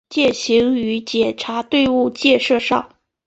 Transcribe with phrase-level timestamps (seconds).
[0.09, 2.89] 践行于检察队伍建设上